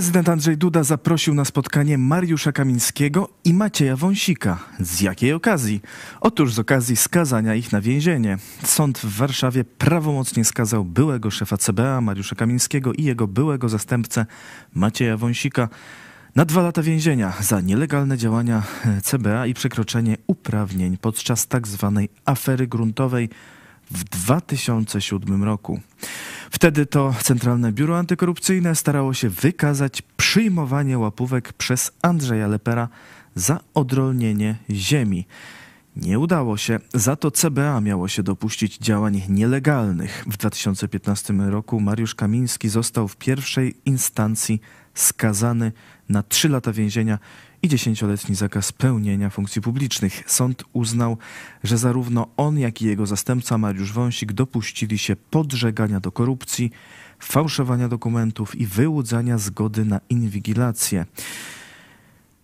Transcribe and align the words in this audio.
Prezydent 0.00 0.28
Andrzej 0.28 0.56
Duda 0.56 0.84
zaprosił 0.84 1.34
na 1.34 1.44
spotkanie 1.44 1.98
Mariusza 1.98 2.52
Kamińskiego 2.52 3.28
i 3.44 3.54
Macieja 3.54 3.96
Wąsika. 3.96 4.58
Z 4.78 5.00
jakiej 5.00 5.32
okazji? 5.32 5.80
Otóż 6.20 6.54
z 6.54 6.58
okazji 6.58 6.96
skazania 6.96 7.54
ich 7.54 7.72
na 7.72 7.80
więzienie. 7.80 8.38
Sąd 8.64 8.98
w 8.98 9.16
Warszawie 9.16 9.64
prawomocnie 9.64 10.44
skazał 10.44 10.84
byłego 10.84 11.30
szefa 11.30 11.56
CBA 11.56 12.00
Mariusza 12.00 12.36
Kamińskiego 12.36 12.92
i 12.92 13.04
jego 13.04 13.26
byłego 13.26 13.68
zastępcę 13.68 14.26
Macieja 14.74 15.16
Wąsika 15.16 15.68
na 16.34 16.44
dwa 16.44 16.62
lata 16.62 16.82
więzienia 16.82 17.32
za 17.40 17.60
nielegalne 17.60 18.18
działania 18.18 18.62
CBA 19.02 19.46
i 19.46 19.54
przekroczenie 19.54 20.16
uprawnień 20.26 20.96
podczas 20.96 21.46
tak 21.46 21.68
zwanej 21.68 22.08
afery 22.24 22.66
gruntowej 22.66 23.28
w 23.90 24.04
2007 24.04 25.44
roku. 25.44 25.80
Wtedy 26.50 26.86
to 26.86 27.14
Centralne 27.22 27.72
Biuro 27.72 27.98
Antykorupcyjne 27.98 28.74
starało 28.74 29.14
się 29.14 29.28
wykazać 29.28 30.02
przyjmowanie 30.02 30.98
łapówek 30.98 31.52
przez 31.52 31.92
Andrzeja 32.02 32.48
Lepera 32.48 32.88
za 33.34 33.60
odrolnienie 33.74 34.56
ziemi. 34.70 35.26
Nie 35.96 36.18
udało 36.18 36.56
się, 36.56 36.78
za 36.94 37.16
to 37.16 37.30
CBA 37.30 37.80
miało 37.80 38.08
się 38.08 38.22
dopuścić 38.22 38.78
działań 38.78 39.22
nielegalnych. 39.28 40.24
W 40.26 40.36
2015 40.36 41.34
roku 41.34 41.80
Mariusz 41.80 42.14
Kamiński 42.14 42.68
został 42.68 43.08
w 43.08 43.16
pierwszej 43.16 43.74
instancji 43.84 44.60
skazany 45.00 45.72
na 46.08 46.22
trzy 46.22 46.48
lata 46.48 46.72
więzienia 46.72 47.18
i 47.62 47.68
dziesięcioletni 47.68 48.34
zakaz 48.34 48.72
pełnienia 48.72 49.30
funkcji 49.30 49.62
publicznych. 49.62 50.22
Sąd 50.26 50.64
uznał, 50.72 51.18
że 51.64 51.78
zarówno 51.78 52.26
on, 52.36 52.58
jak 52.58 52.82
i 52.82 52.86
jego 52.86 53.06
zastępca 53.06 53.58
Mariusz 53.58 53.92
Wąsik 53.92 54.32
dopuścili 54.32 54.98
się 54.98 55.16
podżegania 55.16 56.00
do 56.00 56.12
korupcji, 56.12 56.70
fałszowania 57.18 57.88
dokumentów 57.88 58.54
i 58.54 58.66
wyłudzania 58.66 59.38
zgody 59.38 59.84
na 59.84 60.00
inwigilację. 60.08 61.06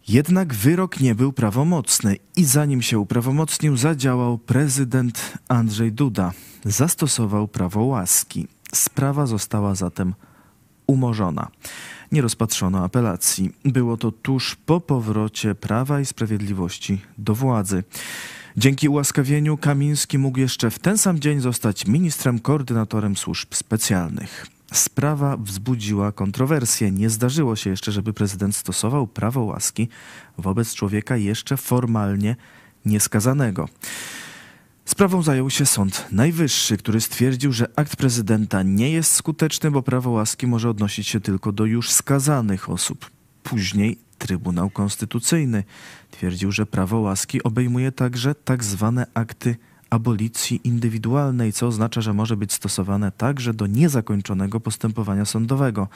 Jednak 0.08 0.54
wyrok 0.54 1.00
nie 1.00 1.14
był 1.14 1.32
prawomocny 1.32 2.16
i 2.36 2.44
zanim 2.44 2.82
się 2.82 2.98
uprawomocnił, 2.98 3.76
zadziałał 3.76 4.38
prezydent 4.38 5.38
Andrzej 5.48 5.92
Duda. 5.92 6.32
Zastosował 6.64 7.48
prawo 7.48 7.84
łaski. 7.84 8.46
Sprawa 8.74 9.26
została 9.26 9.74
zatem 9.74 10.14
umorzona. 10.86 11.48
Nie 12.12 12.22
rozpatrzono 12.22 12.84
apelacji. 12.84 13.52
Było 13.64 13.96
to 13.96 14.12
tuż 14.12 14.56
po 14.66 14.80
powrocie 14.80 15.54
Prawa 15.54 16.00
i 16.00 16.06
Sprawiedliwości 16.06 17.00
do 17.18 17.34
władzy. 17.34 17.84
Dzięki 18.56 18.88
ułaskawieniu 18.88 19.56
Kamiński 19.56 20.18
mógł 20.18 20.38
jeszcze 20.38 20.70
w 20.70 20.78
ten 20.78 20.98
sam 20.98 21.20
dzień 21.20 21.40
zostać 21.40 21.86
ministrem 21.86 22.38
koordynatorem 22.38 23.16
służb 23.16 23.54
specjalnych. 23.54 24.46
Sprawa 24.72 25.36
wzbudziła 25.36 26.12
kontrowersje. 26.12 26.90
Nie 26.90 27.10
zdarzyło 27.10 27.56
się 27.56 27.70
jeszcze, 27.70 27.92
żeby 27.92 28.12
prezydent 28.12 28.56
stosował 28.56 29.06
prawo 29.06 29.40
łaski 29.40 29.88
wobec 30.38 30.74
człowieka 30.74 31.16
jeszcze 31.16 31.56
formalnie 31.56 32.36
nieskazanego. 32.84 33.68
Sprawą 34.86 35.22
zajął 35.22 35.50
się 35.50 35.66
Sąd 35.66 36.06
Najwyższy, 36.12 36.76
który 36.76 37.00
stwierdził, 37.00 37.52
że 37.52 37.66
akt 37.76 37.96
prezydenta 37.96 38.62
nie 38.62 38.90
jest 38.90 39.12
skuteczny, 39.14 39.70
bo 39.70 39.82
prawo 39.82 40.10
łaski 40.10 40.46
może 40.46 40.70
odnosić 40.70 41.08
się 41.08 41.20
tylko 41.20 41.52
do 41.52 41.64
już 41.64 41.90
skazanych 41.90 42.70
osób. 42.70 43.10
Później 43.42 43.98
Trybunał 44.18 44.70
Konstytucyjny 44.70 45.64
twierdził, 46.10 46.52
że 46.52 46.66
prawo 46.66 47.00
łaski 47.00 47.42
obejmuje 47.42 47.92
także 47.92 48.34
tak 48.34 48.64
zwane 48.64 49.06
akty 49.14 49.56
abolicji 49.90 50.60
indywidualnej, 50.64 51.52
co 51.52 51.66
oznacza, 51.66 52.00
że 52.00 52.12
może 52.12 52.36
być 52.36 52.52
stosowane 52.52 53.12
także 53.12 53.54
do 53.54 53.66
niezakończonego 53.66 54.60
postępowania 54.60 55.24
sądowego. 55.24 55.88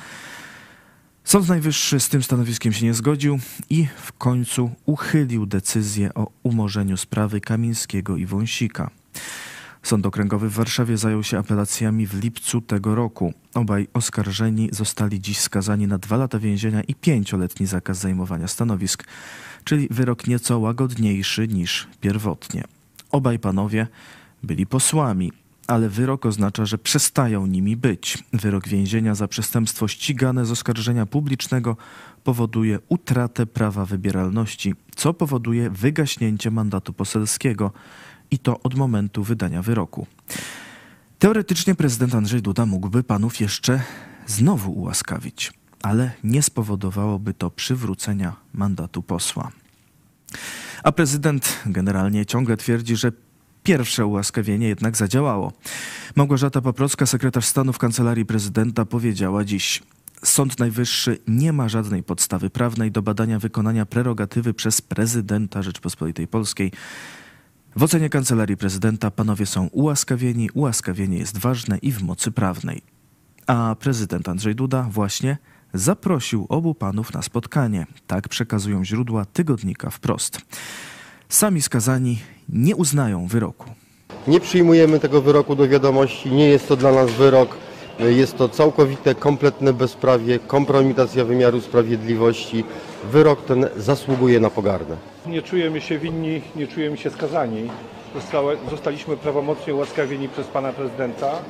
Sąd 1.24 1.48
Najwyższy 1.48 2.00
z 2.00 2.08
tym 2.08 2.22
stanowiskiem 2.22 2.72
się 2.72 2.86
nie 2.86 2.94
zgodził 2.94 3.38
i 3.70 3.86
w 3.96 4.12
końcu 4.12 4.70
uchylił 4.86 5.46
decyzję 5.46 6.14
o 6.14 6.30
umorzeniu 6.42 6.96
sprawy 6.96 7.40
Kamińskiego 7.40 8.16
i 8.16 8.26
Wąsika. 8.26 8.90
Sąd 9.82 10.06
Okręgowy 10.06 10.48
w 10.48 10.52
Warszawie 10.52 10.96
zajął 10.96 11.22
się 11.22 11.38
apelacjami 11.38 12.06
w 12.06 12.22
lipcu 12.22 12.60
tego 12.60 12.94
roku. 12.94 13.34
Obaj 13.54 13.88
oskarżeni 13.94 14.68
zostali 14.72 15.20
dziś 15.20 15.38
skazani 15.38 15.86
na 15.86 15.98
dwa 15.98 16.16
lata 16.16 16.38
więzienia 16.38 16.82
i 16.82 16.94
pięcioletni 16.94 17.66
zakaz 17.66 17.98
zajmowania 17.98 18.48
stanowisk, 18.48 19.04
czyli 19.64 19.88
wyrok 19.90 20.26
nieco 20.26 20.58
łagodniejszy 20.58 21.48
niż 21.48 21.88
pierwotnie. 22.00 22.64
Obaj 23.10 23.38
panowie 23.38 23.86
byli 24.42 24.66
posłami 24.66 25.32
ale 25.70 25.88
wyrok 25.88 26.26
oznacza, 26.26 26.64
że 26.64 26.78
przestają 26.78 27.46
nimi 27.46 27.76
być. 27.76 28.24
Wyrok 28.32 28.68
więzienia 28.68 29.14
za 29.14 29.28
przestępstwo 29.28 29.88
ścigane 29.88 30.46
z 30.46 30.50
oskarżenia 30.50 31.06
publicznego 31.06 31.76
powoduje 32.24 32.78
utratę 32.88 33.46
prawa 33.46 33.84
wybieralności, 33.84 34.74
co 34.96 35.14
powoduje 35.14 35.70
wygaśnięcie 35.70 36.50
mandatu 36.50 36.92
poselskiego 36.92 37.72
i 38.30 38.38
to 38.38 38.60
od 38.60 38.74
momentu 38.74 39.22
wydania 39.22 39.62
wyroku. 39.62 40.06
Teoretycznie 41.18 41.74
prezydent 41.74 42.14
Andrzej 42.14 42.42
Duda 42.42 42.66
mógłby 42.66 43.02
panów 43.02 43.40
jeszcze 43.40 43.82
znowu 44.26 44.72
ułaskawić, 44.72 45.52
ale 45.82 46.10
nie 46.24 46.42
spowodowałoby 46.42 47.34
to 47.34 47.50
przywrócenia 47.50 48.36
mandatu 48.54 49.02
posła. 49.02 49.50
A 50.82 50.92
prezydent 50.92 51.58
generalnie 51.66 52.26
ciągle 52.26 52.56
twierdzi, 52.56 52.96
że 52.96 53.12
Pierwsze 53.70 54.06
ułaskawienie 54.06 54.68
jednak 54.68 54.96
zadziałało. 54.96 55.52
Małgorzata 56.16 56.60
Paprocka, 56.60 57.06
sekretarz 57.06 57.44
stanu 57.44 57.72
w 57.72 57.78
kancelarii 57.78 58.26
prezydenta, 58.26 58.84
powiedziała 58.84 59.44
dziś: 59.44 59.82
Sąd 60.24 60.58
Najwyższy 60.58 61.18
nie 61.28 61.52
ma 61.52 61.68
żadnej 61.68 62.02
podstawy 62.02 62.50
prawnej 62.50 62.90
do 62.90 63.02
badania 63.02 63.38
wykonania 63.38 63.86
prerogatywy 63.86 64.54
przez 64.54 64.80
prezydenta 64.80 65.62
Rzeczpospolitej 65.62 66.28
Polskiej. 66.28 66.72
W 67.76 67.82
ocenie 67.82 68.08
kancelarii 68.08 68.56
prezydenta 68.56 69.10
panowie 69.10 69.46
są 69.46 69.66
ułaskawieni, 69.66 70.50
ułaskawienie 70.54 71.18
jest 71.18 71.38
ważne 71.38 71.78
i 71.78 71.92
w 71.92 72.02
mocy 72.02 72.30
prawnej. 72.30 72.82
A 73.46 73.76
prezydent 73.80 74.28
Andrzej 74.28 74.54
Duda 74.54 74.82
właśnie 74.82 75.38
zaprosił 75.74 76.46
obu 76.48 76.74
panów 76.74 77.12
na 77.14 77.22
spotkanie. 77.22 77.86
Tak 78.06 78.28
przekazują 78.28 78.84
źródła 78.84 79.24
tygodnika 79.24 79.90
wprost. 79.90 80.40
Sami 81.30 81.62
skazani 81.62 82.18
nie 82.48 82.76
uznają 82.76 83.26
wyroku. 83.26 83.66
Nie 84.28 84.40
przyjmujemy 84.40 85.00
tego 85.00 85.20
wyroku 85.20 85.56
do 85.56 85.68
wiadomości, 85.68 86.30
nie 86.32 86.48
jest 86.48 86.68
to 86.68 86.76
dla 86.76 86.92
nas 86.92 87.10
wyrok. 87.10 87.56
Jest 87.98 88.36
to 88.36 88.48
całkowite, 88.48 89.14
kompletne 89.14 89.72
bezprawie, 89.72 90.38
kompromitacja 90.38 91.24
wymiaru 91.24 91.60
sprawiedliwości. 91.60 92.64
Wyrok 93.12 93.44
ten 93.44 93.68
zasługuje 93.76 94.40
na 94.40 94.50
pogardę. 94.50 94.96
Nie 95.26 95.42
czujemy 95.42 95.80
się 95.80 95.98
winni, 95.98 96.42
nie 96.56 96.66
czujemy 96.66 96.96
się 96.96 97.10
skazani. 97.10 97.70
Zostaliśmy 98.70 99.16
prawomocnie 99.16 99.74
ułaskawieni 99.74 100.28
przez 100.28 100.46
pana 100.46 100.72
prezydenta. 100.72 101.42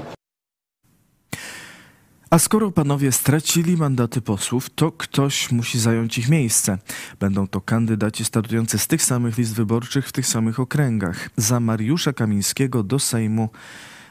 A 2.31 2.39
skoro 2.39 2.71
panowie 2.71 3.13
stracili 3.13 3.77
mandaty 3.77 4.21
posłów, 4.21 4.71
to 4.71 4.93
ktoś 4.93 5.53
musi 5.53 5.79
zająć 5.81 6.19
ich 6.19 6.29
miejsce. 6.29 6.79
Będą 7.21 7.49
to 7.49 7.61
kandydaci 7.61 8.25
startujący 8.25 8.79
z 8.79 8.87
tych 8.87 9.03
samych 9.03 9.39
list 9.39 9.55
wyborczych 9.55 10.09
w 10.09 10.13
tych 10.13 10.27
samych 10.27 10.61
okręgach. 10.61 11.31
Za 11.37 11.61
Mariusza 11.61 12.13
Kamińskiego 12.13 12.83
do 12.83 12.99
Sejmu 12.99 13.49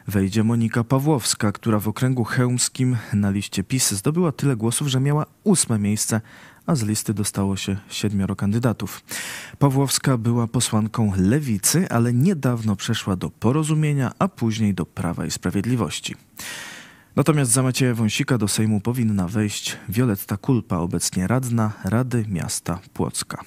wejdzie 0.08 0.44
Monika 0.44 0.84
Pawłowska, 0.84 1.52
która 1.52 1.80
w 1.80 1.88
okręgu 1.88 2.24
chełmskim 2.24 2.98
na 3.14 3.30
liście 3.30 3.64
PiS 3.64 3.92
zdobyła 3.92 4.32
tyle 4.32 4.56
głosów, 4.56 4.88
że 4.88 5.00
miała 5.00 5.26
ósme 5.44 5.80
miejsce, 5.80 6.22
a 6.66 6.76
z 6.76 6.84
listy 6.84 7.14
dostało 7.14 7.58
się 7.58 7.78
siedmioro 7.90 8.36
kandydatów. 8.36 9.04
Pawłowska 9.60 10.18
była 10.18 10.48
posłanką 10.48 11.14
lewicy, 11.18 11.90
ale 11.90 12.14
niedawno 12.14 12.76
przeszła 12.76 13.16
do 13.16 13.30
porozumienia, 13.30 14.12
a 14.20 14.28
później 14.28 14.74
do 14.74 14.86
Prawa 14.86 15.26
i 15.26 15.32
Sprawiedliwości. 15.32 16.16
Natomiast 17.20 17.52
za 17.52 17.64
Macieja 17.64 17.94
Wąsika 17.94 18.38
do 18.38 18.48
Sejmu 18.48 18.82
powinna 18.82 19.28
wejść 19.28 19.78
Wioletta 19.90 20.38
Kulpa, 20.38 20.78
obecnie 20.78 21.28
radna 21.28 21.72
Rady 21.84 22.26
Miasta 22.28 22.80
Płocka. 22.94 23.44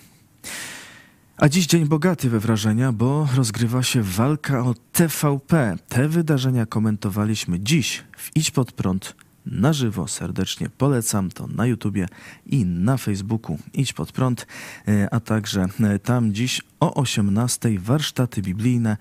A 1.37 1.49
dziś 1.49 1.67
dzień 1.67 1.87
bogaty 1.87 2.31
we 2.31 2.41
wrażenia, 2.41 2.93
bo 2.93 3.29
rozgrywa 3.37 3.83
się 3.83 4.03
walka 4.03 4.65
o 4.65 4.75
TVP. 4.93 5.77
Te 5.89 6.09
wydarzenia 6.09 6.67
komentowaliśmy 6.67 7.61
dziś 7.61 8.05
w 8.17 8.37
Idź 8.37 8.51
Pod 8.51 8.73
Prąd 8.73 9.15
na 9.47 9.73
żywo. 9.73 10.09
Serdecznie 10.09 10.69
polecam 10.79 11.31
to 11.31 11.47
na 11.47 11.67
YouTubie 11.67 12.09
i 12.47 12.65
na 12.65 12.97
Facebooku 12.97 13.59
Idź 13.75 13.93
Pod 13.93 14.13
Prąd, 14.13 14.47
e, 14.89 15.15
a 15.15 15.21
także 15.21 15.67
e, 15.81 15.99
tam 15.99 16.35
dziś 16.35 16.63
o 16.81 16.95
18 16.95 17.79
warsztaty 17.79 18.43
biblijne 18.43 18.97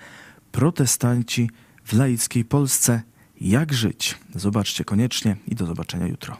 protestanci 0.51 1.49
w 1.83 1.93
laickiej 1.93 2.45
Polsce 2.45 3.10
jak 3.41 3.73
żyć. 3.73 4.17
Zobaczcie 4.35 4.83
koniecznie 4.85 5.35
i 5.47 5.55
do 5.55 5.65
zobaczenia 5.65 6.07
jutro. 6.07 6.37